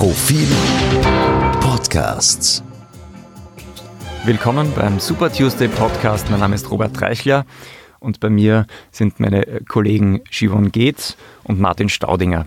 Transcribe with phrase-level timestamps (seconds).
[0.00, 0.48] Profil
[1.60, 2.64] Podcasts.
[4.24, 6.30] Willkommen beim Super Tuesday Podcast.
[6.30, 7.44] Mein Name ist Robert Reichler
[7.98, 12.46] und bei mir sind meine Kollegen Givon Geetz und Martin Staudinger.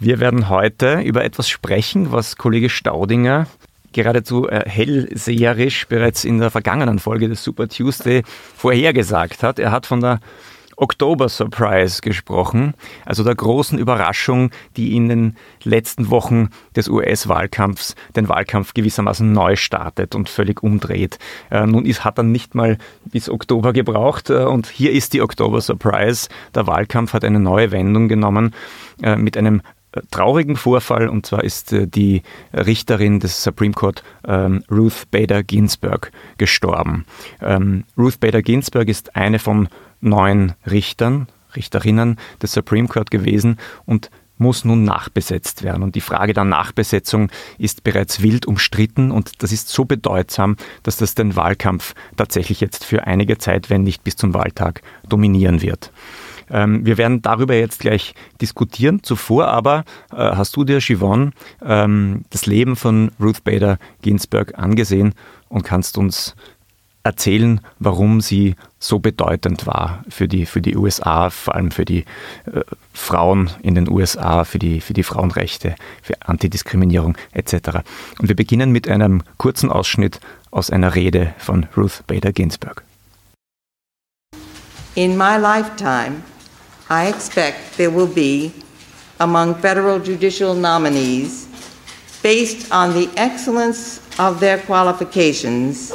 [0.00, 3.46] Wir werden heute über etwas sprechen, was Kollege Staudinger
[3.92, 8.24] geradezu äh, hellseherisch bereits in der vergangenen Folge des Super Tuesday
[8.56, 9.60] vorhergesagt hat.
[9.60, 10.18] Er hat von der
[10.80, 12.74] Oktober Surprise gesprochen,
[13.04, 19.56] also der großen Überraschung, die in den letzten Wochen des US-Wahlkampfs den Wahlkampf gewissermaßen neu
[19.56, 21.18] startet und völlig umdreht.
[21.50, 25.20] Äh, nun ist, hat er nicht mal bis Oktober gebraucht äh, und hier ist die
[25.20, 26.28] Oktober Surprise.
[26.54, 28.54] Der Wahlkampf hat eine neue Wendung genommen
[29.02, 29.60] äh, mit einem
[30.10, 32.22] traurigen Vorfall und zwar ist äh, die
[32.52, 37.04] Richterin des Supreme Court ähm, Ruth Bader Ginsburg gestorben.
[37.40, 39.68] Ähm, Ruth Bader Ginsburg ist eine von
[40.00, 45.82] neun Richtern, Richterinnen des Supreme Court gewesen und muss nun nachbesetzt werden.
[45.82, 50.96] Und die Frage der Nachbesetzung ist bereits wild umstritten und das ist so bedeutsam, dass
[50.96, 55.92] das den Wahlkampf tatsächlich jetzt für einige Zeit, wenn nicht bis zum Wahltag, dominieren wird.
[56.50, 59.02] Ähm, wir werden darüber jetzt gleich diskutieren.
[59.02, 61.32] Zuvor aber äh, hast du dir, Siobhan,
[61.64, 65.14] ähm, das Leben von Ruth Bader Ginsburg angesehen
[65.48, 66.34] und kannst uns
[67.02, 72.04] erzählen, warum sie so bedeutend war für die, für die USA, vor allem für die
[72.46, 72.60] äh,
[72.92, 77.80] Frauen in den USA, für die, für die Frauenrechte, für Antidiskriminierung etc.
[78.18, 80.20] Und wir beginnen mit einem kurzen Ausschnitt
[80.50, 82.84] aus einer Rede von Ruth Bader Ginsburg.
[84.94, 86.16] In my lifetime,
[86.90, 88.52] I expect there will be
[89.20, 91.46] among federal judicial nominees
[92.20, 95.92] based on the excellence of their qualifications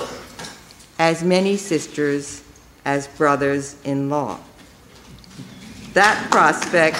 [0.98, 2.44] as many sisters
[2.86, 4.40] as brothers in law.
[5.92, 6.96] That prospect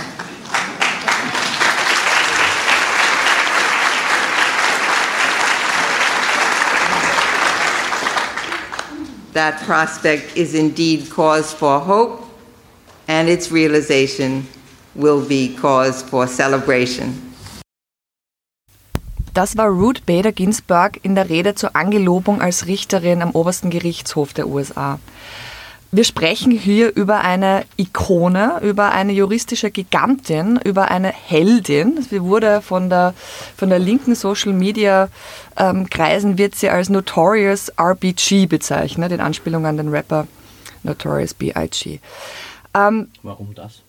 [9.32, 12.25] that prospect is indeed cause for hope
[13.08, 14.48] and its realization
[14.96, 17.22] will be cause for celebration.
[19.34, 24.32] Das war Ruth Bader Ginsburg in der Rede zur Angelobung als Richterin am obersten Gerichtshof
[24.32, 24.98] der USA.
[25.92, 32.02] Wir sprechen hier über eine Ikone, über eine juristische Gigantin, über eine Heldin.
[32.02, 33.14] Sie wurde von der,
[33.56, 35.10] von der linken Social Media
[35.58, 40.28] ähm, Kreisen wird sie als Notorious RBG bezeichnet, in Anspielung an den Rapper
[40.84, 42.00] Notorious B.I.G.
[42.76, 43.82] Ähm, Warum das?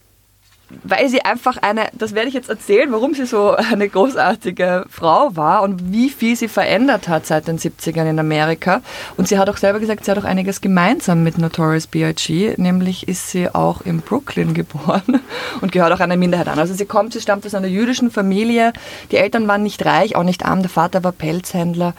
[0.83, 5.37] Weil sie einfach eine, das werde ich jetzt erzählen, warum sie so eine großartige Frau
[5.37, 8.83] war und wie viel sie verändert hat seit den 70ern in Amerika.
[9.17, 13.07] Und sie hat auch selber gesagt, sie hat auch einiges gemeinsam mit Notorious B.I.G., nämlich
[13.07, 15.21] ist sie auch in Brooklyn geboren
[15.61, 16.59] und gehört auch einer Minderheit an.
[16.59, 18.73] Also sie kommt, sie stammt aus einer jüdischen Familie.
[19.13, 20.63] Die Eltern waren nicht reich, auch nicht arm.
[20.63, 21.95] Der Vater war Pelzhändler.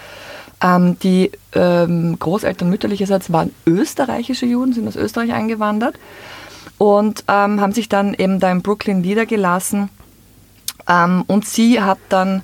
[0.61, 5.95] Ähm, die ähm, Großeltern mütterlicherseits waren österreichische Juden, sind aus Österreich eingewandert
[6.77, 9.89] und ähm, haben sich dann eben da in Brooklyn niedergelassen.
[10.87, 12.43] Ähm, und sie hat dann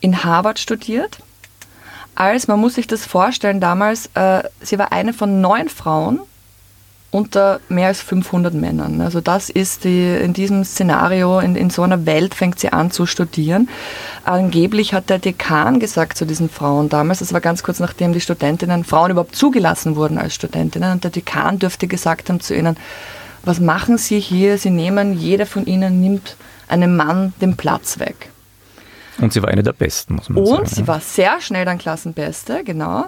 [0.00, 1.18] in Harvard studiert.
[2.14, 6.20] Als, man muss sich das vorstellen, damals, äh, sie war eine von neun Frauen
[7.14, 9.00] unter mehr als 500 Männern.
[9.00, 12.90] Also das ist die, in diesem Szenario, in, in so einer Welt fängt sie an
[12.90, 13.68] zu studieren.
[14.24, 18.20] Angeblich hat der Dekan gesagt zu diesen Frauen damals, das war ganz kurz nachdem die
[18.20, 22.76] Studentinnen, Frauen überhaupt zugelassen wurden als Studentinnen, und der Dekan dürfte gesagt haben zu ihnen,
[23.44, 24.58] was machen Sie hier?
[24.58, 26.36] Sie nehmen, jeder von Ihnen nimmt
[26.68, 28.30] einem Mann den Platz weg.
[29.18, 30.60] Und sie war eine der Besten, muss man Und sagen.
[30.60, 33.06] Und sie war sehr schnell dann Klassenbeste, genau.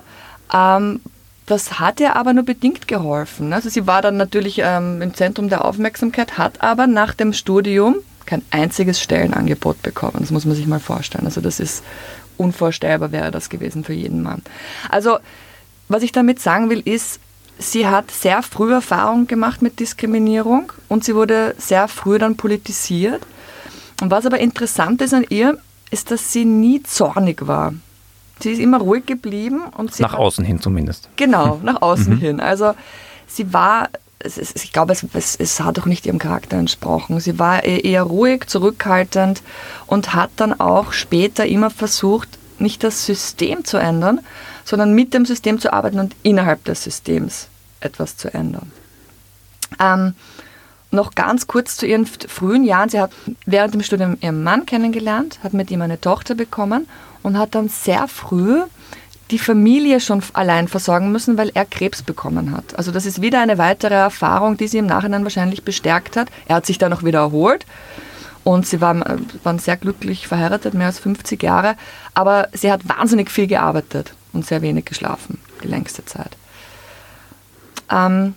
[0.53, 1.01] Ähm,
[1.47, 3.53] das hat ihr aber nur bedingt geholfen.
[3.53, 7.97] Also sie war dann natürlich ähm, im Zentrum der Aufmerksamkeit, hat aber nach dem Studium
[8.25, 10.19] kein einziges Stellenangebot bekommen.
[10.19, 11.25] Das muss man sich mal vorstellen.
[11.25, 11.85] Also das ist
[12.37, 14.43] unvorstellbar wäre das gewesen für jeden Mann.
[14.91, 15.19] Also
[15.89, 17.21] was ich damit sagen will, ist,
[17.59, 23.23] sie hat sehr früh Erfahrung gemacht mit Diskriminierung und sie wurde sehr früh dann politisiert.
[24.01, 25.59] Und was aber interessant ist an ihr,
[25.91, 27.73] ist, dass sie nie zornig war.
[28.41, 31.09] Sie ist immer ruhig geblieben und nach außen hin zumindest.
[31.17, 32.19] Genau, nach außen mhm.
[32.19, 32.41] hin.
[32.41, 32.75] Also
[33.27, 33.89] sie war,
[34.23, 37.21] ich glaube, es, es, es, hat auch nicht ihrem Charakter entsprochen.
[37.21, 39.43] Sie war e-, eher ruhig, zurückhaltend
[39.87, 42.29] und hat dann auch später immer versucht,
[42.61, 44.21] nicht das System zu ändern,
[44.65, 47.49] sondern mit dem System zu arbeiten und innerhalb des Systems
[47.81, 48.71] etwas zu ändern.
[49.81, 50.15] Ähm,
[50.91, 52.89] noch ganz kurz zu ihren frühen Jahren.
[52.89, 53.11] Sie hat
[53.45, 56.89] während dem Studium ihren Mann kennengelernt, hat mit ihm eine Tochter bekommen
[57.23, 58.63] und hat dann sehr früh
[59.33, 62.79] die Familie schon allein versorgen müssen, weil er Krebs bekommen hat.
[62.79, 66.29] Also das ist wieder eine weitere Erfahrung, die sie im Nachhinein wahrscheinlich bestärkt hat.
[66.47, 67.67] Er hat sich dann noch wieder erholt
[68.47, 69.03] und sie waren,
[69.43, 71.75] waren sehr glücklich verheiratet, mehr als 50 Jahre,
[72.15, 76.31] aber sie hat wahnsinnig viel gearbeitet und sehr wenig geschlafen, die längste Zeit.
[77.91, 78.35] Ähm,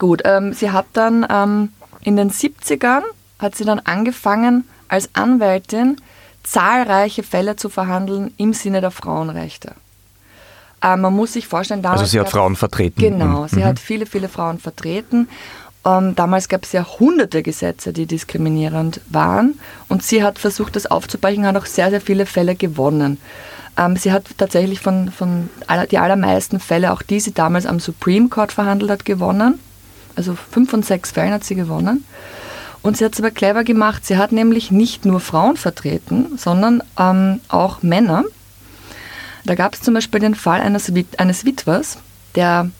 [0.00, 1.68] gut, ähm, sie hat dann ähm,
[2.00, 3.02] in den 70ern,
[3.38, 5.98] hat sie dann angefangen, als Anwältin
[6.42, 9.76] zahlreiche Fälle zu verhandeln im Sinne der Frauenrechte.
[10.82, 12.00] Äh, man muss sich vorstellen, damals.
[12.00, 13.00] Also sie hat Frauen vertreten.
[13.00, 13.66] Genau, sie mhm.
[13.66, 15.28] hat viele, viele Frauen vertreten.
[15.86, 19.58] Ähm, damals gab es ja hunderte Gesetze, die diskriminierend waren.
[19.88, 23.18] Und sie hat versucht, das aufzubrechen, hat auch sehr, sehr viele Fälle gewonnen.
[23.78, 27.78] Ähm, sie hat tatsächlich von, von aller, die allermeisten Fälle, auch die sie damals am
[27.78, 29.60] Supreme Court verhandelt hat, gewonnen.
[30.16, 32.04] Also fünf von sechs Fällen hat sie gewonnen.
[32.82, 34.04] Und sie hat es aber clever gemacht.
[34.04, 38.24] Sie hat nämlich nicht nur Frauen vertreten, sondern ähm, auch Männer.
[39.44, 41.98] Da gab es zum Beispiel den Fall eines, eines Witwers,
[42.34, 42.70] der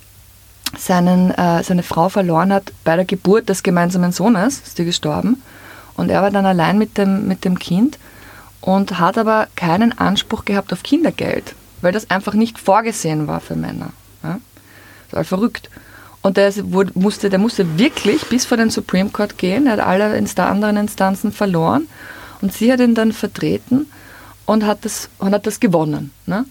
[0.79, 5.43] seinen, äh, seine Frau verloren hat bei der Geburt des gemeinsamen Sohnes, ist die gestorben.
[5.95, 7.99] Und er war dann allein mit dem, mit dem Kind
[8.61, 13.57] und hat aber keinen Anspruch gehabt auf Kindergeld, weil das einfach nicht vorgesehen war für
[13.57, 13.91] Männer.
[14.23, 14.39] Ja?
[15.09, 15.71] Das war verrückt.
[16.23, 16.53] Und der
[16.95, 19.67] musste, der musste wirklich bis vor den Supreme Court gehen.
[19.67, 21.87] Er hat alle anderen Instanzen verloren.
[22.43, 23.87] Und sie hat ihn dann vertreten
[24.45, 26.11] und hat das, und hat das gewonnen.
[26.27, 26.45] Ne?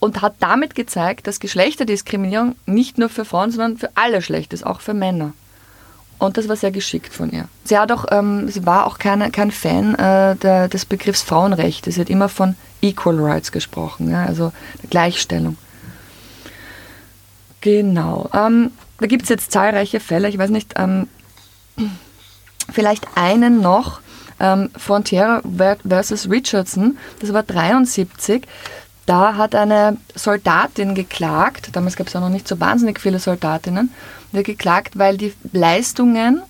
[0.00, 4.64] Und hat damit gezeigt, dass Geschlechterdiskriminierung nicht nur für Frauen, sondern für alle schlecht ist,
[4.64, 5.34] auch für Männer.
[6.18, 7.48] Und das war sehr geschickt von ihr.
[7.64, 11.90] Sie, hat auch, ähm, sie war auch keine, kein Fan äh, der, des Begriffs Frauenrechte.
[11.92, 14.52] Sie hat immer von Equal Rights gesprochen, ja, also
[14.90, 15.56] Gleichstellung.
[17.62, 18.28] Genau.
[18.34, 20.28] Ähm, da gibt es jetzt zahlreiche Fälle.
[20.28, 21.08] Ich weiß nicht, ähm,
[22.70, 24.00] vielleicht einen noch.
[24.42, 25.42] Ähm, Frontier
[25.86, 28.46] versus Richardson, das war 73.
[29.06, 33.90] Da hat eine Soldatin geklagt, damals gab es ja noch nicht so wahnsinnig viele Soldatinnen,
[34.32, 36.42] die geklagt, weil die Leistungen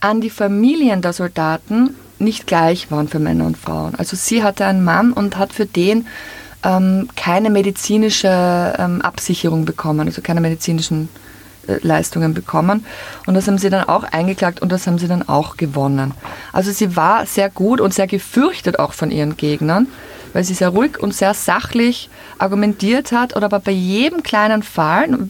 [0.00, 3.94] an die Familien der Soldaten nicht gleich waren für Männer und Frauen.
[3.96, 6.06] Also sie hatte einen Mann und hat für den
[6.62, 11.08] ähm, keine medizinische ähm, Absicherung bekommen, also keine medizinischen
[11.82, 12.84] Leistungen bekommen.
[13.26, 16.12] Und das haben sie dann auch eingeklagt und das haben sie dann auch gewonnen.
[16.52, 19.86] Also sie war sehr gut und sehr gefürchtet auch von ihren Gegnern,
[20.32, 25.28] weil sie sehr ruhig und sehr sachlich argumentiert hat oder aber bei jedem kleinen Fall,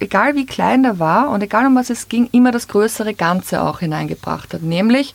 [0.00, 3.62] egal wie klein der war und egal um was es ging, immer das größere Ganze
[3.62, 4.62] auch hineingebracht hat.
[4.62, 5.14] Nämlich,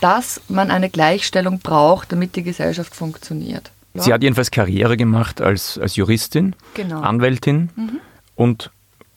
[0.00, 3.70] dass man eine Gleichstellung braucht, damit die Gesellschaft funktioniert.
[3.94, 4.02] Ja.
[4.02, 7.00] Sie hat jedenfalls Karriere gemacht als, als Juristin, genau.
[7.00, 8.00] Anwältin mhm.
[8.34, 8.70] und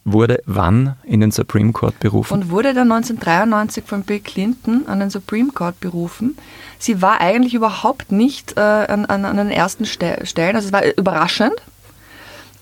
[0.06, 2.34] wurde wann in den Supreme Court berufen?
[2.34, 6.38] Und wurde dann 1993 von Bill Clinton an den Supreme Court berufen.
[6.80, 10.74] Sie war eigentlich überhaupt nicht äh, an, an, an, den ersten Ste Stellen, also es
[10.74, 11.56] war überraschend.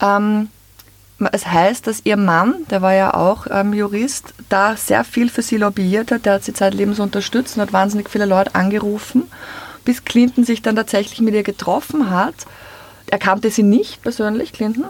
[0.02, 0.48] Ähm,
[1.32, 5.42] es heißt, dass ihr Mann, der war ja auch ähm, Jurist, da sehr viel für
[5.42, 6.26] sie lobbyiert hat.
[6.26, 9.24] Der hat sie zeitlebens unterstützt und hat wahnsinnig viele Leute angerufen
[9.86, 12.36] bis Clinton sich dann tatsächlich mit ihr getroffen hat.
[13.08, 14.86] Er kannte sie nicht persönlich, Clinton.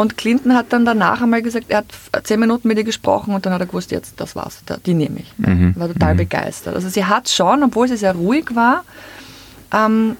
[0.00, 3.44] Und Clinton hat dann danach einmal gesagt, er hat zehn Minuten mit ihr gesprochen und
[3.44, 5.34] dann hat er gewusst, jetzt, das war's, die nehme ich.
[5.36, 5.74] Mhm.
[5.76, 6.18] War total mhm.
[6.18, 6.74] begeistert.
[6.74, 8.84] Also sie hat schon, obwohl sie sehr ruhig war,
[9.74, 10.16] ähm,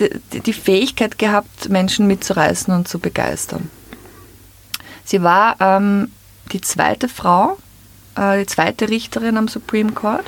[0.00, 3.70] die, die, Fähigkeit gehabt, Menschen mitzureißen und zu begeistern.
[5.04, 6.10] Sie war ähm,
[6.50, 7.56] die zweite Frau,
[8.16, 10.24] äh, die zweite Richterin am Supreme Court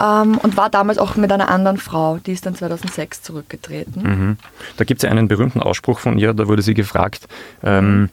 [0.00, 4.02] ähm, und war damals auch mit einer anderen Frau, die ist dann 2006 zurückgetreten.
[4.02, 4.36] Mhm.
[4.76, 7.28] Da gibt es einen berühmten Ausspruch von ihr, da wurde sie gefragt,
[7.62, 8.08] ähm,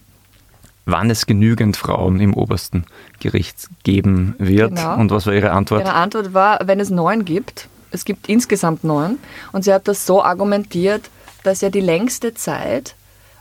[0.86, 2.86] wann es genügend Frauen im obersten
[3.19, 4.75] Gericht geben wird.
[4.75, 4.95] Genau.
[4.95, 5.81] Und was war ihre Antwort?
[5.81, 7.67] Ihre Antwort war, wenn es neun gibt.
[7.91, 9.17] Es gibt insgesamt neun.
[9.51, 11.09] Und sie hat das so argumentiert,
[11.43, 12.95] dass ja die längste Zeit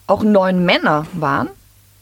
[0.06, 1.48] auch neun Männer waren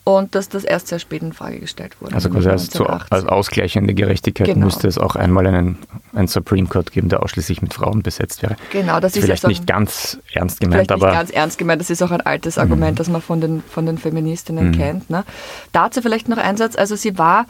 [0.09, 2.15] und dass das erst sehr spät in Frage gestellt wurde.
[2.15, 4.67] Also quasi als, zu, als ausgleichende Gerechtigkeit genau.
[4.67, 5.79] müsste es auch einmal einen,
[6.15, 8.55] einen Supreme Court geben, der ausschließlich mit Frauen besetzt wäre.
[8.71, 11.81] Genau, das ist vielleicht also, nicht ganz ernst gemeint, aber nicht ganz ernst gemeint.
[11.81, 12.97] Das ist auch ein altes Argument, mhm.
[12.99, 14.73] das man von den von den Feministinnen mhm.
[14.73, 15.11] kennt.
[15.11, 15.25] Ne?
[15.73, 16.77] Dazu vielleicht noch ein Satz.
[16.77, 17.47] Also sie war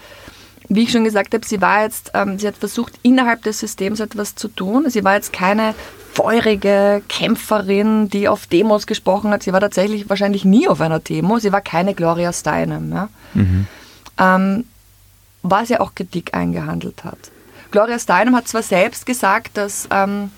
[0.69, 4.01] wie ich schon gesagt habe, sie war jetzt, ähm, sie hat versucht, innerhalb des Systems
[4.01, 4.87] etwas zu tun.
[4.89, 5.77] Sie war jetzt keine
[6.17, 9.43] feurige Kämpferin, die auf Demos gesprochen hat.
[9.43, 11.39] Sie war tatsächlich wahrscheinlich nie auf einer Demo.
[11.39, 12.91] Sie war keine Gloria Steinem.
[12.91, 13.09] Ja?
[13.35, 13.67] Mhm.
[14.19, 14.65] Ähm,
[15.43, 17.19] was ja auch Kritik eingehandelt hat.
[17.71, 20.31] Gloria Steinem hat zwar selbst gesagt, dass, ähm,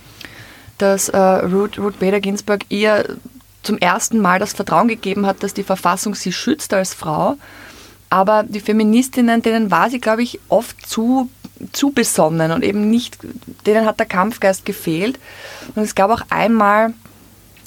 [0.78, 3.16] dass äh, Ruth, Ruth Bader Ginsburg ihr
[3.62, 7.36] zum ersten Mal das Vertrauen gegeben hat, dass die Verfassung sie schützt als Frau.
[8.10, 11.30] Aber die Feministinnen, denen war sie, glaube ich, oft zu
[11.72, 13.18] zu besonnen und eben nicht,
[13.66, 15.18] denen hat der Kampfgeist gefehlt.
[15.74, 16.94] Und es gab auch einmal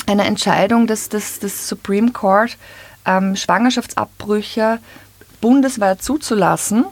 [0.08, 2.58] eine Entscheidung des, des, des Supreme Court,
[3.06, 4.80] ähm, Schwangerschaftsabbrüche
[5.40, 6.86] bundesweit zuzulassen.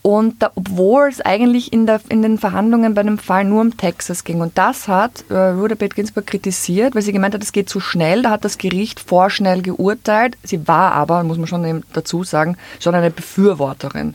[0.00, 3.76] Und da, obwohl es eigentlich in, der, in den Verhandlungen bei dem Fall nur um
[3.76, 4.40] Texas ging.
[4.40, 7.80] Und das hat äh, Ruth Bader Ginsburg kritisiert, weil sie gemeint hat, es geht zu
[7.80, 8.22] schnell.
[8.22, 10.38] Da hat das Gericht vorschnell geurteilt.
[10.42, 14.14] Sie war aber, muss man schon dazu sagen, schon eine Befürworterin.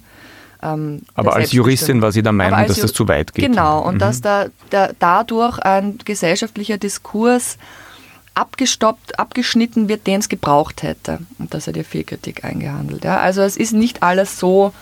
[0.63, 3.45] Ähm, aber als Juristin war sie der Meinung, dass das zu weit geht.
[3.45, 3.99] Genau, und mhm.
[3.99, 7.57] dass da, da, dadurch ein gesellschaftlicher Diskurs
[8.33, 11.19] abgestoppt, abgeschnitten wird, den es gebraucht hätte.
[11.37, 13.03] Und das hat ihr Fehlkritik eingehandelt.
[13.03, 13.19] Ja.
[13.19, 14.73] Also es ist nicht alles so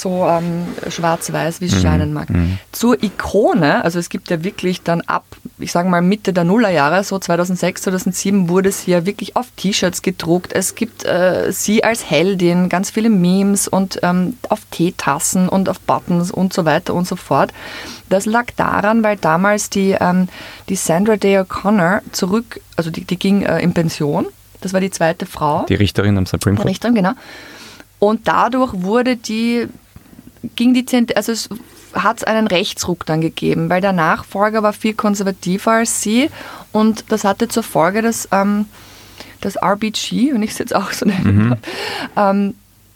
[0.00, 1.80] so ähm, schwarz-weiß, wie es mhm.
[1.80, 2.30] scheinen mag.
[2.30, 2.58] Mhm.
[2.72, 5.24] Zur Ikone, also es gibt ja wirklich dann ab,
[5.58, 10.02] ich sage mal Mitte der Nullerjahre, so 2006, 2007, wurde sie ja wirklich auf T-Shirts
[10.02, 10.52] gedruckt.
[10.52, 15.80] Es gibt äh, sie als Heldin, ganz viele Memes und ähm, auf Teetassen und auf
[15.80, 17.52] Buttons und so weiter und so fort.
[18.08, 20.28] Das lag daran, weil damals die, ähm,
[20.68, 24.26] die Sandra Day O'Connor zurück, also die, die ging äh, in Pension.
[24.60, 25.66] Das war die zweite Frau.
[25.68, 26.66] Die Richterin am Supreme Court.
[26.66, 27.12] Die Richterin, genau.
[27.98, 29.66] Und dadurch wurde die,
[30.56, 31.48] ging die, also es
[31.94, 36.30] hat es einen Rechtsruck dann gegeben, weil der Nachfolger war viel konservativer als sie
[36.72, 38.66] und das hatte zur Folge, dass ähm,
[39.40, 41.56] das RBG, wenn ich es jetzt auch so nennen mhm.
[42.16, 42.54] ähm,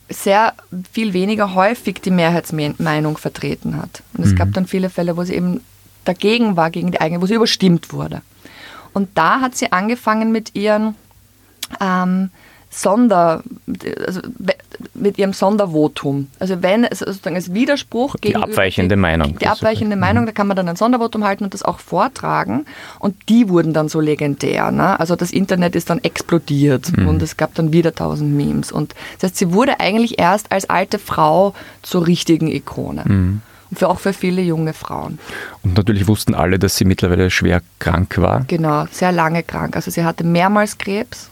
[0.08, 0.54] sehr
[0.92, 4.02] viel weniger häufig die Mehrheitsmeinung vertreten hat.
[4.14, 4.36] Und es mhm.
[4.36, 5.62] gab dann viele Fälle, wo sie eben
[6.04, 8.22] dagegen war, gegen die eigene, wo sie überstimmt wurde.
[8.92, 10.96] Und da hat sie angefangen mit ihren
[11.80, 12.30] ähm,
[12.70, 13.42] Sonder,
[14.06, 14.20] also
[15.02, 16.28] mit ihrem Sondervotum.
[16.38, 19.38] Also wenn es sozusagen als Widerspruch die abweichende Meinung.
[19.38, 22.64] Die abweichende Meinung, da kann man dann ein Sondervotum halten und das auch vortragen.
[22.98, 24.70] Und die wurden dann so legendär.
[24.70, 24.98] Ne?
[24.98, 27.08] Also das Internet ist dann explodiert mhm.
[27.08, 28.70] und es gab dann wieder tausend Memes.
[28.70, 33.02] Und das heißt, sie wurde eigentlich erst als alte Frau zur richtigen Ikone.
[33.04, 33.42] Mhm.
[33.70, 35.18] Und für, auch für viele junge Frauen.
[35.62, 38.44] Und natürlich wussten alle, dass sie mittlerweile schwer krank war.
[38.46, 39.76] Genau, sehr lange krank.
[39.76, 41.30] Also sie hatte mehrmals Krebs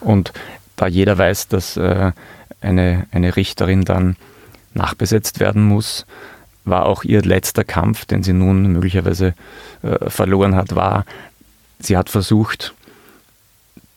[0.00, 0.32] und
[0.76, 2.12] da jeder weiß, dass äh,
[2.64, 4.16] eine, eine Richterin dann
[4.74, 6.06] nachbesetzt werden muss,
[6.64, 9.34] war auch ihr letzter Kampf, den sie nun möglicherweise
[9.82, 11.04] äh, verloren hat, war,
[11.78, 12.74] sie hat versucht,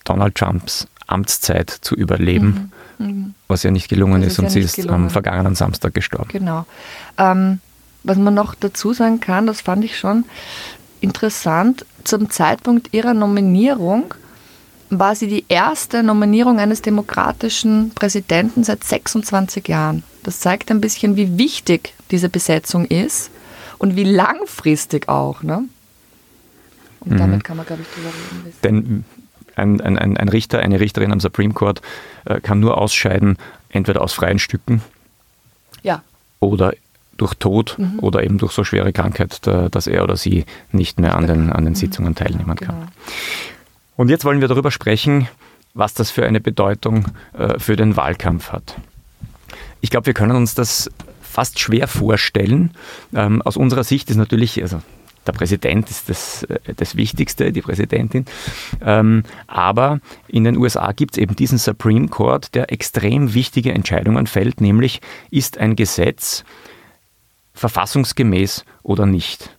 [0.04, 3.06] Donald Trumps Amtszeit zu überleben, mhm.
[3.06, 3.36] Mhm.
[3.48, 5.06] was ja nicht gelungen ist, ist, und sie ist gelungen.
[5.06, 6.30] am vergangenen Samstag gestorben.
[6.30, 6.66] Genau.
[7.18, 7.60] Ähm,
[8.04, 10.26] was man noch dazu sagen kann, das fand ich schon
[11.00, 14.14] interessant, zum Zeitpunkt ihrer Nominierung
[14.90, 20.04] war sie die erste Nominierung eines demokratischen Präsidenten seit 26 Jahren.
[20.24, 23.32] Das zeigt ein bisschen, wie wichtig diese Besetzung ist
[23.78, 25.44] und wie langfristig auch.
[25.44, 25.64] Ne?
[27.02, 27.18] Und mhm.
[27.18, 28.54] damit kann man, glaube ich, drüber reden.
[28.64, 29.06] Denn
[29.56, 31.82] ein, ein, ein, Richter, eine Richterin am Supreme Court
[32.26, 33.38] äh, kann nur ausscheiden,
[33.70, 34.82] entweder aus freien Stücken
[35.84, 36.04] ja.
[36.40, 36.74] oder
[37.18, 38.00] durch Tod mhm.
[38.00, 41.66] oder eben durch so schwere Krankheit, dass er oder sie nicht mehr an den, an
[41.66, 41.76] den mhm.
[41.76, 42.76] Sitzungen teilnehmen kann.
[42.76, 42.88] Genau.
[43.98, 45.28] Und jetzt wollen wir darüber sprechen,
[45.74, 47.06] was das für eine Bedeutung
[47.38, 48.76] äh, für den Wahlkampf hat.
[49.82, 50.90] Ich glaube, wir können uns das
[51.22, 52.72] fast schwer vorstellen.
[53.14, 54.82] Ähm, aus unserer Sicht ist natürlich, also
[55.26, 58.26] der Präsident ist das, äh, das Wichtigste, die Präsidentin.
[58.84, 64.28] Ähm, aber in den USA gibt es eben diesen Supreme Court, der extrem wichtige Entscheidungen
[64.28, 65.02] fällt, nämlich
[65.32, 66.44] ist ein Gesetz
[67.54, 69.56] verfassungsgemäß oder nicht.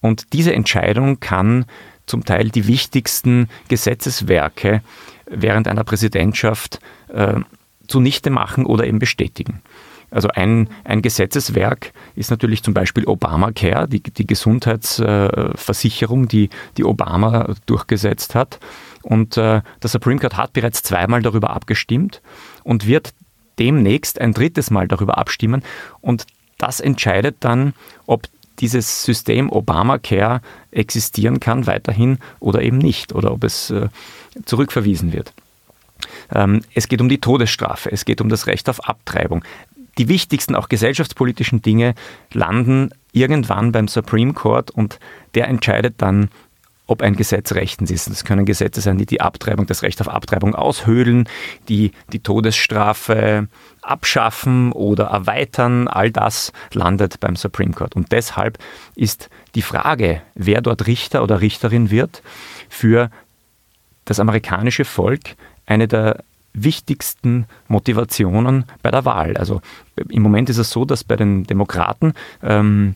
[0.00, 1.66] Und diese Entscheidung kann
[2.06, 4.82] zum Teil die wichtigsten Gesetzeswerke
[5.26, 7.40] während einer Präsidentschaft äh,
[7.86, 9.62] zunichte machen oder eben bestätigen.
[10.12, 17.54] Also ein, ein Gesetzeswerk ist natürlich zum Beispiel Obamacare, die, die Gesundheitsversicherung, die, die Obama
[17.64, 18.60] durchgesetzt hat.
[19.02, 22.20] Und äh, der Supreme Court hat bereits zweimal darüber abgestimmt
[22.62, 23.14] und wird
[23.58, 25.62] demnächst ein drittes Mal darüber abstimmen.
[26.02, 26.26] Und
[26.58, 27.72] das entscheidet dann,
[28.06, 28.28] ob
[28.60, 30.40] dieses System Obamacare
[30.70, 33.88] existieren kann weiterhin oder eben nicht oder ob es äh,
[34.44, 35.32] zurückverwiesen wird.
[36.34, 39.44] Ähm, es geht um die Todesstrafe, es geht um das Recht auf Abtreibung.
[39.98, 41.94] Die wichtigsten, auch gesellschaftspolitischen Dinge
[42.32, 44.98] landen irgendwann beim Supreme Court und
[45.34, 46.30] der entscheidet dann,
[46.86, 48.10] ob ein Gesetz rechtens ist.
[48.10, 51.28] Das können Gesetze sein, die die Abtreibung, das Recht auf Abtreibung aushöhlen,
[51.68, 53.48] die die Todesstrafe
[53.82, 55.88] abschaffen oder erweitern.
[55.88, 57.94] All das landet beim Supreme Court.
[57.94, 58.58] Und deshalb
[58.96, 62.22] ist die Frage, wer dort Richter oder Richterin wird,
[62.68, 63.10] für
[64.04, 65.36] das amerikanische Volk
[65.66, 69.36] eine der wichtigsten Motivationen bei der Wahl.
[69.36, 69.60] Also
[70.08, 72.12] im Moment ist es so, dass bei den Demokraten
[72.42, 72.94] ähm,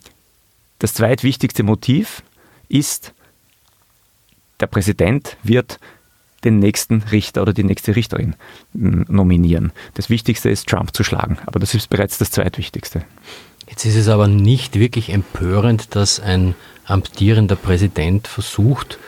[0.79, 2.23] das zweitwichtigste Motiv
[2.69, 3.15] ist,
[4.61, 5.79] der Präsident wird
[6.45, 8.35] den nächsten Richter oder die nächste Richterin
[8.73, 9.73] hm, nominieren.
[9.95, 13.03] Das Wichtigste ist, Trump zu schlagen, aber das ist bereits das Zweitwichtigste.
[13.69, 18.99] Jetzt ist es aber nicht wirklich empörend, dass ein amtierender Präsident versucht,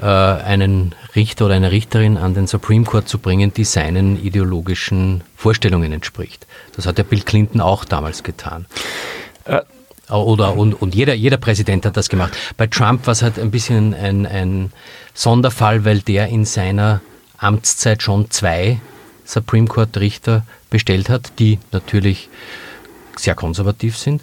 [0.00, 5.22] äh, einen Richter oder eine Richterin an den Supreme Court zu bringen, die seinen ideologischen
[5.36, 6.46] Vorstellungen entspricht.
[6.74, 8.64] Das hat ja Bill Clinton auch damals getan.
[9.44, 9.60] Äh,
[10.10, 12.36] oder, und, und jeder, jeder Präsident hat das gemacht.
[12.56, 14.72] Bei Trump war es halt ein bisschen ein, ein
[15.14, 17.00] Sonderfall, weil der in seiner
[17.38, 18.80] Amtszeit schon zwei
[19.24, 22.28] Supreme Court Richter bestellt hat, die natürlich
[23.16, 24.22] sehr konservativ sind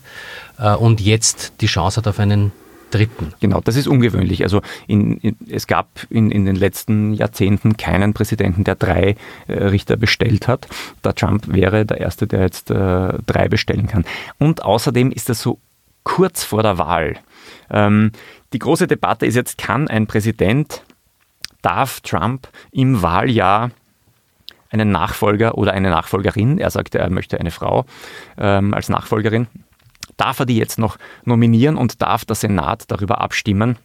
[0.57, 2.51] äh, und jetzt die Chance hat auf einen
[2.91, 3.33] dritten.
[3.39, 4.43] Genau, das ist ungewöhnlich.
[4.43, 9.15] Also in, in, es gab in, in den letzten Jahrzehnten keinen Präsidenten, der drei
[9.47, 10.67] äh, Richter bestellt hat.
[11.03, 14.05] Der Trump wäre der Erste, der jetzt äh, drei bestellen kann.
[14.37, 15.59] Und außerdem ist das so
[16.09, 17.17] kurz vor der Wahl.
[17.69, 18.11] Ähm,
[18.51, 20.83] die große Debatte ist jetzt, kann ein Präsident,
[21.61, 23.69] darf Trump im Wahljahr
[24.71, 27.85] einen Nachfolger oder eine Nachfolgerin, er sagte, er möchte eine Frau
[28.39, 29.47] ähm, als Nachfolgerin,
[30.17, 33.77] darf er die jetzt noch nominieren und darf der Senat darüber abstimmen,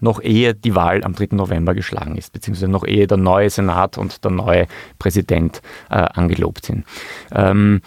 [0.00, 1.28] noch ehe die Wahl am 3.
[1.30, 4.66] November geschlagen ist, beziehungsweise noch ehe der neue Senat und der neue
[4.98, 6.84] Präsident äh, angelobt sind.
[7.30, 7.82] Ähm,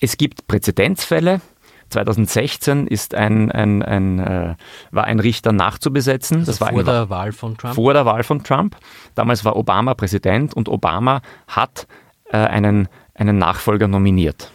[0.00, 1.40] es gibt Präzedenzfälle.
[1.94, 4.54] 2016 ist ein, ein, ein, äh,
[4.90, 6.38] war ein Richter nachzubesetzen.
[6.38, 7.74] Also das war vor der Wahl von Trump?
[7.74, 8.76] Vor der Wahl von Trump.
[9.14, 11.86] Damals war Obama Präsident und Obama hat
[12.30, 14.50] äh, einen, einen Nachfolger nominiert.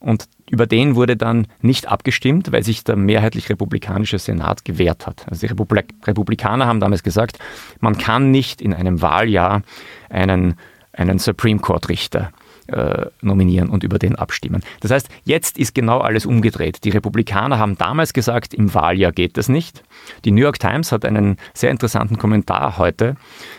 [0.00, 5.26] Und über den wurde dann nicht abgestimmt, weil sich der mehrheitlich republikanische Senat gewehrt hat.
[5.28, 7.38] Also die Republik Republikaner haben damals gesagt,
[7.80, 9.62] man kann nicht in einem Wahljahr
[10.08, 10.56] einen,
[10.92, 12.32] einen Supreme Court Richter
[12.70, 14.62] äh, nominieren und über den abstimmen.
[14.80, 16.84] Das heißt, jetzt ist genau alles umgedreht.
[16.84, 19.82] Die Republikaner haben damals gesagt, im Wahljahr geht das nicht.
[20.24, 23.16] Die New York Times hat einen sehr interessanten Kommentar heute.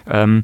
[0.07, 0.43] Ähm,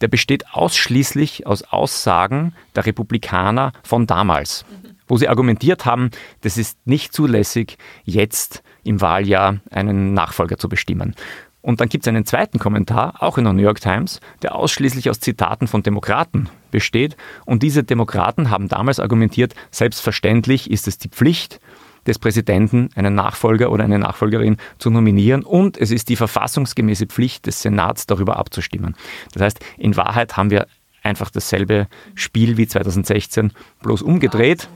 [0.00, 4.64] der besteht ausschließlich aus Aussagen der Republikaner von damals
[5.08, 6.10] wo sie argumentiert haben,
[6.42, 11.14] das ist nicht zulässig, jetzt im Wahljahr einen Nachfolger zu bestimmen.
[11.60, 15.10] Und dann gibt es einen zweiten Kommentar, auch in der New York Times, der ausschließlich
[15.10, 17.16] aus Zitaten von Demokraten besteht.
[17.44, 21.60] Und diese Demokraten haben damals argumentiert, selbstverständlich ist es die Pflicht
[22.06, 27.46] des Präsidenten, einen Nachfolger oder eine Nachfolgerin zu nominieren und es ist die verfassungsgemäße Pflicht
[27.46, 28.96] des Senats, darüber abzustimmen.
[29.32, 30.66] Das heißt, in Wahrheit haben wir
[31.02, 34.68] einfach dasselbe Spiel wie 2016, bloß umgedreht.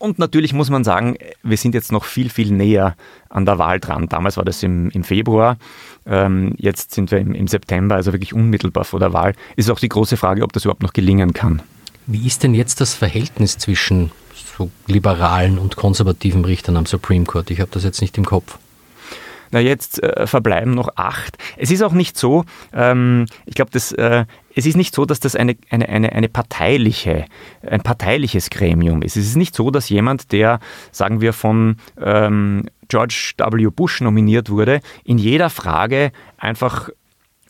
[0.00, 2.96] Und natürlich muss man sagen, wir sind jetzt noch viel, viel näher
[3.28, 4.08] an der Wahl dran.
[4.08, 5.58] Damals war das im, im Februar,
[6.06, 9.34] ähm, jetzt sind wir im, im September, also wirklich unmittelbar vor der Wahl.
[9.56, 11.60] Ist auch die große Frage, ob das überhaupt noch gelingen kann.
[12.06, 14.10] Wie ist denn jetzt das Verhältnis zwischen
[14.56, 17.50] so liberalen und konservativen Richtern am Supreme Court?
[17.50, 18.58] Ich habe das jetzt nicht im Kopf.
[19.50, 21.36] Na, jetzt äh, verbleiben noch acht.
[21.56, 25.36] Es ist auch nicht so, ähm, ich glaube, äh, es ist nicht so, dass das
[25.36, 27.26] eine, eine, eine, eine parteiliche,
[27.66, 29.16] ein parteiliches Gremium ist.
[29.16, 30.60] Es ist nicht so, dass jemand, der,
[30.92, 33.70] sagen wir, von ähm, George W.
[33.70, 36.90] Bush nominiert wurde, in jeder Frage einfach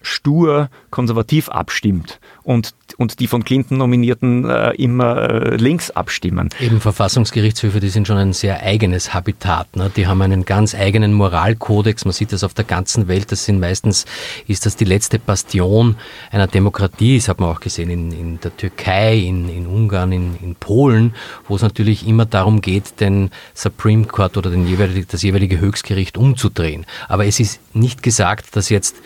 [0.02, 6.48] stur konservativ abstimmt und, und die von Clinton nominierten äh, immer äh, links abstimmen.
[6.58, 9.76] Eben Verfassungsgerichtshöfe, die sind schon ein sehr eigenes Habitat.
[9.76, 9.88] Ne?
[9.94, 12.04] Die haben einen ganz eigenen Moralkodex.
[12.06, 13.30] Man sieht das auf der ganzen Welt.
[13.30, 14.04] Das sind meistens,
[14.48, 15.94] ist das die letzte Bastion
[16.32, 17.18] einer Demokratie.
[17.18, 21.14] Das hat man auch gesehen in, in der Türkei, in, in Ungarn, in, in Polen,
[21.46, 26.18] wo es natürlich immer darum geht, den Supreme Court oder den jeweilig, das jeweilige Höchstgericht
[26.18, 26.84] umzudrehen.
[27.06, 28.96] Aber es ist nicht gesagt, dass jetzt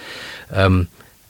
[0.51, 0.89] ähm,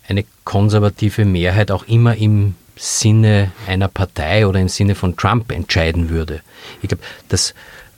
[0.09, 6.11] eine konservative Mehrheit auch immer im Sinne einer Partei oder im Sinne von Trump entscheiden
[6.11, 6.41] würde.
[6.83, 7.55] Ich glaube, das,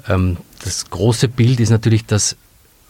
[0.08, 2.36] ähm, das große Bild ist natürlich, dass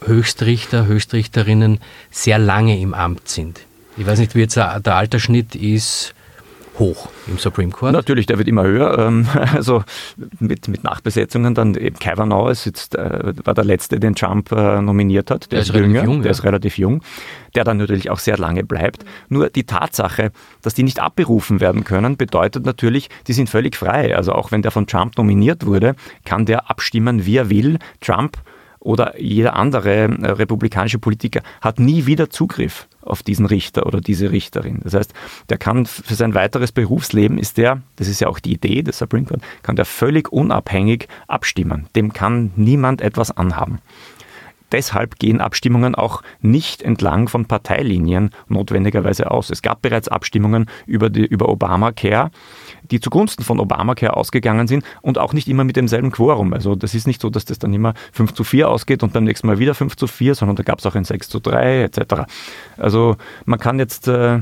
[0.05, 3.61] Höchstrichter, Höchstrichterinnen sehr lange im Amt sind.
[3.96, 6.14] Ich weiß nicht, wie jetzt der Altersschnitt ist
[6.78, 7.92] hoch im Supreme Court.
[7.92, 8.98] Natürlich, der wird immer höher.
[8.98, 9.82] Ähm, also
[10.38, 15.30] mit, mit Nachbesetzungen dann eben Kavanaugh jetzt, äh, war der letzte, den Trump äh, nominiert
[15.30, 15.44] hat.
[15.44, 16.30] Der, der ist, ist jünger, jung, der ja.
[16.32, 17.02] ist relativ jung,
[17.54, 19.04] der dann natürlich auch sehr lange bleibt.
[19.28, 24.16] Nur die Tatsache, dass die nicht abberufen werden können, bedeutet natürlich, die sind völlig frei.
[24.16, 27.78] Also auch wenn der von Trump nominiert wurde, kann der abstimmen, wie er will.
[28.00, 28.38] Trump
[28.80, 34.31] oder jeder andere äh, republikanische Politiker hat nie wieder Zugriff auf diesen Richter oder diese
[34.31, 34.81] Richterin.
[34.83, 35.12] Das heißt,
[35.49, 38.99] der kann für sein weiteres Berufsleben ist der, das ist ja auch die Idee des
[38.99, 41.88] Supreme Court, kann der völlig unabhängig abstimmen.
[41.95, 43.81] Dem kann niemand etwas anhaben.
[44.72, 49.50] Deshalb gehen Abstimmungen auch nicht entlang von Parteilinien notwendigerweise aus.
[49.50, 52.31] Es gab bereits Abstimmungen über, die, über Obamacare,
[52.90, 56.52] die zugunsten von Obamacare ausgegangen sind und auch nicht immer mit demselben Quorum.
[56.52, 59.24] Also das ist nicht so, dass das dann immer 5 zu 4 ausgeht und beim
[59.24, 61.83] nächsten Mal wieder 5 zu 4, sondern da gab es auch ein 6 zu 3
[61.83, 62.24] etc.
[62.76, 64.40] Also man kann jetzt, äh,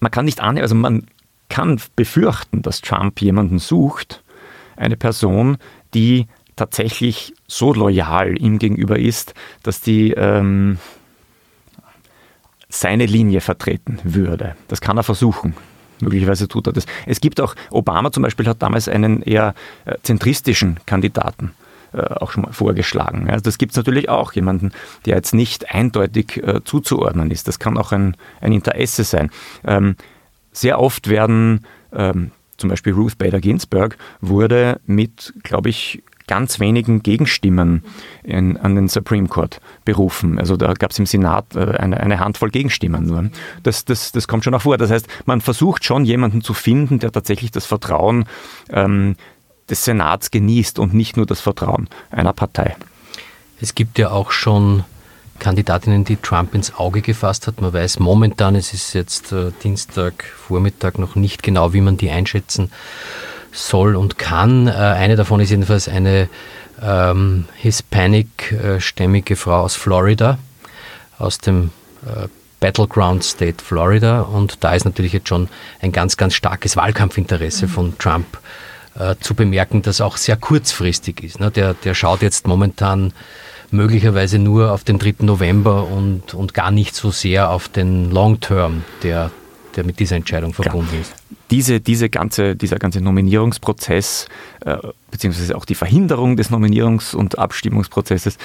[0.00, 1.06] man kann nicht annehmen, also man
[1.48, 4.22] kann befürchten, dass Trump jemanden sucht,
[4.76, 5.58] eine Person,
[5.94, 10.78] die tatsächlich so loyal ihm gegenüber ist, dass die ähm,
[12.68, 14.56] seine Linie vertreten würde.
[14.68, 15.54] Das kann er versuchen.
[16.00, 16.86] Möglicherweise tut er das.
[17.06, 21.52] Es gibt auch, Obama zum Beispiel hat damals einen eher äh, zentristischen Kandidaten
[21.92, 23.30] äh, auch schon mal vorgeschlagen.
[23.30, 24.72] Also das gibt es natürlich auch, jemanden,
[25.06, 27.46] der jetzt nicht eindeutig äh, zuzuordnen ist.
[27.46, 29.30] Das kann auch ein, ein Interesse sein.
[29.64, 29.96] Ähm,
[30.52, 37.02] sehr oft werden ähm, zum Beispiel Ruth Bader Ginsburg wurde mit, glaube ich, ganz wenigen
[37.02, 37.84] Gegenstimmen
[38.22, 40.38] in, an den Supreme Court berufen.
[40.38, 43.30] Also da gab es im Senat äh, eine, eine, Handvoll Gegenstimmen nur.
[43.62, 44.78] Das, das, das kommt schon auch vor.
[44.78, 48.26] Das heißt, man versucht schon jemanden zu finden, der tatsächlich das Vertrauen
[48.70, 49.16] ähm,
[49.68, 52.76] des Senats genießt und nicht nur das Vertrauen einer Partei.
[53.60, 54.84] Es gibt ja auch schon
[55.38, 57.60] Kandidatinnen, die Trump ins Auge gefasst hat.
[57.60, 60.24] Man weiß momentan, es ist jetzt äh, Dienstag
[60.98, 62.70] noch nicht genau, wie man die einschätzen
[63.54, 64.66] soll und kann.
[64.66, 66.28] Äh, eine davon ist jedenfalls eine
[66.82, 70.38] ähm, Hispanic-stämmige Frau aus Florida,
[71.18, 71.70] aus dem
[72.04, 72.28] äh,
[72.60, 74.22] Battleground State Florida.
[74.22, 75.48] Und da ist natürlich jetzt schon
[75.80, 78.26] ein ganz, ganz starkes Wahlkampfinteresse von Trump
[78.98, 81.40] äh, zu bemerken, das auch sehr kurzfristig ist.
[81.40, 81.50] Ne?
[81.50, 83.12] Der, der schaut jetzt momentan
[83.70, 85.16] möglicherweise nur auf den 3.
[85.20, 89.30] November und, und gar nicht so sehr auf den Long Term, der,
[89.76, 91.00] der mit dieser Entscheidung verbunden Klar.
[91.02, 91.14] ist.
[91.54, 94.26] Diese, diese ganze, dieser ganze Nominierungsprozess,
[94.64, 94.76] äh,
[95.12, 98.38] beziehungsweise auch die Verhinderung des Nominierungs- und Abstimmungsprozesses,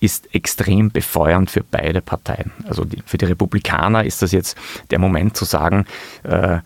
[0.00, 2.52] ist extrem befeuernd für beide Parteien.
[2.66, 4.56] Also die, für die Republikaner ist das jetzt
[4.90, 5.84] der Moment zu sagen,
[6.22, 6.60] äh,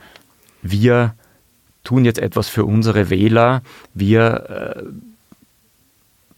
[0.62, 1.16] wir
[1.82, 4.82] tun jetzt etwas für unsere Wähler, wir äh,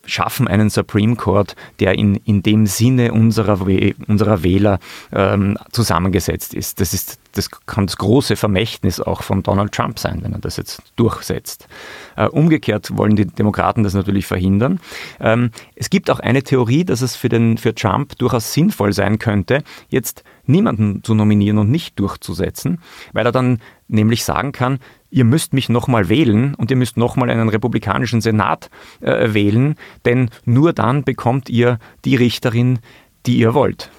[0.05, 3.61] schaffen einen Supreme Court, der in, in dem Sinne unserer,
[4.09, 4.79] unserer Wähler
[5.13, 6.81] ähm, zusammengesetzt ist.
[6.81, 7.19] Das, ist.
[7.33, 11.69] das kann das große Vermächtnis auch von Donald Trump sein, wenn er das jetzt durchsetzt.
[12.17, 14.81] Äh, umgekehrt wollen die Demokraten das natürlich verhindern.
[15.21, 19.19] Ähm, es gibt auch eine Theorie, dass es für, den, für Trump durchaus sinnvoll sein
[19.19, 22.81] könnte, jetzt niemanden zu nominieren und nicht durchzusetzen,
[23.13, 24.79] weil er dann nämlich sagen kann,
[25.13, 28.71] ihr müsst mich nochmal wählen und ihr müsst nochmal einen republikanischen Senat
[29.01, 32.81] äh, wählen, denn nur dann bekommt ihr die Richterin,
[33.27, 33.91] die ihr wollt.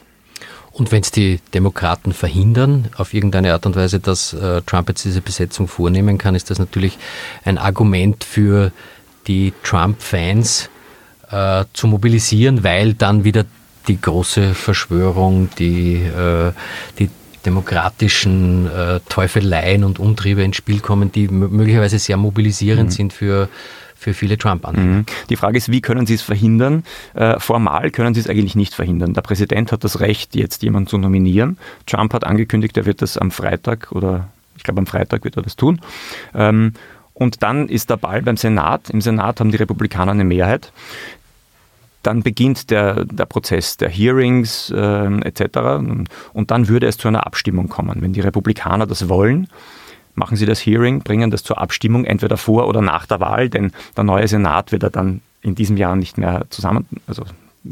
[0.72, 5.06] Und wenn es die Demokraten verhindern, auf irgendeine Art und Weise, dass äh, Trump jetzt
[5.06, 6.98] diese Besetzung vornehmen kann, ist das natürlich
[7.46, 8.72] ein Argument für
[9.28, 10.72] die Trump-Fans
[11.30, 13.46] äh, zu mobilisieren, weil dann wieder
[13.88, 16.54] die große Verschwörung, die, äh,
[16.98, 17.10] die
[17.46, 22.94] demokratischen äh, Teufeleien und Umtriebe ins Spiel kommen, die möglicherweise sehr mobilisierend mhm.
[22.94, 23.50] sind für,
[23.96, 25.00] für viele Trump-Anhänger.
[25.00, 25.06] Mhm.
[25.30, 26.84] Die Frage ist, wie können Sie es verhindern?
[27.14, 29.14] Äh, formal können Sie es eigentlich nicht verhindern.
[29.14, 31.58] Der Präsident hat das Recht, jetzt jemanden zu nominieren.
[31.86, 35.44] Trump hat angekündigt, er wird das am Freitag oder ich glaube am Freitag wird er
[35.44, 35.82] das tun.
[36.34, 36.74] Ähm,
[37.14, 38.90] und dann ist der Ball beim Senat.
[38.90, 40.72] Im Senat haben die Republikaner eine Mehrheit
[42.04, 45.58] dann beginnt der, der Prozess der Hearings äh, etc.
[46.34, 48.02] Und dann würde es zu einer Abstimmung kommen.
[48.02, 49.48] Wenn die Republikaner das wollen,
[50.16, 53.72] machen sie das Hearing, bringen das zur Abstimmung, entweder vor oder nach der Wahl, denn
[53.98, 57.24] der neue Senat wird er dann in diesem Jahr nicht mehr zusammen, also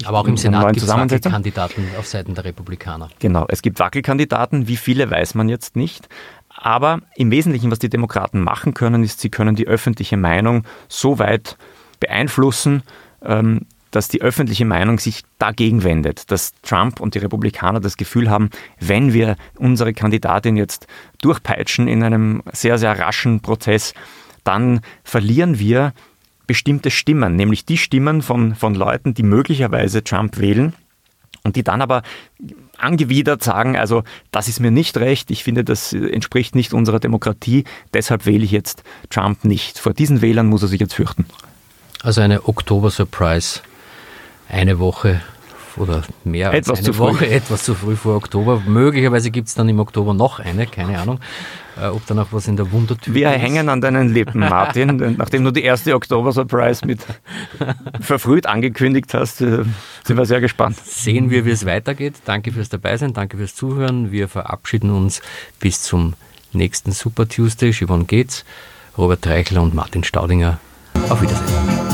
[0.06, 3.10] aber auch im Senat gibt es Wackelkandidaten auf Seiten der Republikaner.
[3.20, 4.70] Genau, es gibt Wackelkandidaten.
[4.70, 6.08] Wie viele weiß man jetzt nicht.
[6.48, 11.20] Aber im Wesentlichen, was die Demokraten machen können, ist, sie können die öffentliche Meinung so
[11.20, 11.58] weit
[12.00, 12.84] beeinflussen,
[13.22, 18.30] ähm, dass die öffentliche Meinung sich dagegen wendet, dass Trump und die Republikaner das Gefühl
[18.30, 18.50] haben,
[18.80, 20.88] wenn wir unsere Kandidatin jetzt
[21.22, 23.94] durchpeitschen in einem sehr, sehr raschen Prozess,
[24.44, 25.94] dann verlieren wir
[26.48, 30.74] bestimmte Stimmen, nämlich die Stimmen von, von Leuten, die möglicherweise Trump wählen
[31.44, 32.02] und die dann aber
[32.78, 37.64] angewidert sagen, also das ist mir nicht recht, ich finde, das entspricht nicht unserer Demokratie,
[37.94, 39.80] deshalb wähle ich jetzt Trump nicht.
[39.80, 41.26] Vor diesen Wählern muss er sich jetzt fürchten.
[42.04, 43.62] Also eine Oktober-Surprise
[44.52, 45.22] eine Woche
[45.78, 47.34] oder mehr etwas als eine Woche, früh.
[47.34, 48.62] etwas zu früh vor Oktober.
[48.66, 51.20] Möglicherweise gibt es dann im Oktober noch eine, keine Ahnung,
[51.82, 53.42] äh, ob da noch was in der Wundertüte Wir ist.
[53.42, 55.16] hängen an deinen Lippen, Martin.
[55.18, 57.00] Nachdem du die erste Oktober-Surprise mit
[58.02, 59.64] verfrüht angekündigt hast, äh,
[60.04, 60.78] sind wir sehr gespannt.
[60.78, 62.16] Sehen wir, wie es weitergeht.
[62.26, 64.12] Danke fürs Dabeisein, danke fürs Zuhören.
[64.12, 65.22] Wir verabschieden uns
[65.62, 66.14] bis zum
[66.52, 67.72] nächsten Super Tuesday.
[67.72, 68.44] Yvonne Geht's,
[68.98, 70.60] Robert Treichler und Martin Staudinger.
[71.08, 71.91] Auf Wiedersehen.